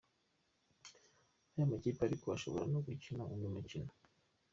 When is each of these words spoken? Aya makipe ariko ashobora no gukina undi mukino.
Aya 1.53 1.71
makipe 1.71 2.01
ariko 2.03 2.25
ashobora 2.29 2.65
no 2.73 2.79
gukina 2.85 3.23
undi 3.33 3.47
mukino. 3.55 3.91